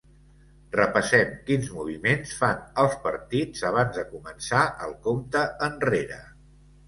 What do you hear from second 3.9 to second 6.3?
de començar el compte enrere.